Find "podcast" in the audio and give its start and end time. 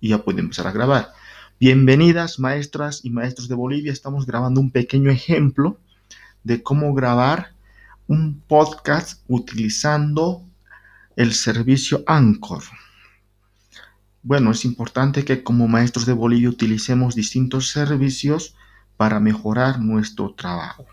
8.46-9.24